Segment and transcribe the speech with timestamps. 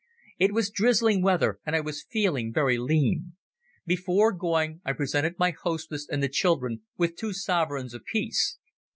[0.39, 3.33] It was drizzling weather, and I was feeling very lean.
[3.85, 8.57] Before going I presented my hostess and the children with two sovereigns apiece.